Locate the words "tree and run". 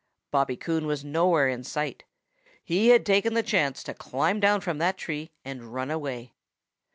4.97-5.91